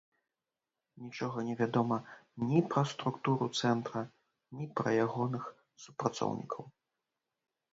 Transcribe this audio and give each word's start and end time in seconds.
Нічога 1.03 1.41
невядома 1.49 1.97
ні 2.51 2.61
пра 2.71 2.83
структуру 2.93 3.45
цэнтра, 3.59 4.01
ні 4.61 4.65
пра 4.81 4.89
ягоных 5.05 5.43
супрацоўнікаў. 5.85 6.63